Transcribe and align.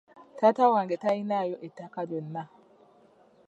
Taata 0.37 0.63
wange 0.73 0.95
tayinaayo 1.03 1.55
ettaka 1.67 1.99
lyonna. 2.09 2.43